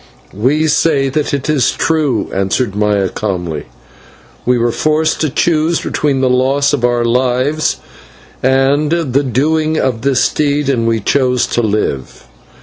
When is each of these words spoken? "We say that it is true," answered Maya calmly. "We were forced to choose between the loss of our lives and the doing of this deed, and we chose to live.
"We 0.33 0.65
say 0.65 1.09
that 1.09 1.31
it 1.31 1.47
is 1.47 1.69
true," 1.73 2.27
answered 2.33 2.75
Maya 2.75 3.07
calmly. 3.07 3.65
"We 4.47 4.57
were 4.57 4.71
forced 4.71 5.21
to 5.21 5.29
choose 5.29 5.79
between 5.81 6.21
the 6.21 6.27
loss 6.27 6.73
of 6.73 6.83
our 6.83 7.05
lives 7.05 7.77
and 8.41 8.89
the 8.91 9.21
doing 9.21 9.77
of 9.77 10.01
this 10.01 10.27
deed, 10.29 10.69
and 10.69 10.87
we 10.87 11.01
chose 11.01 11.45
to 11.53 11.61
live. 11.61 12.23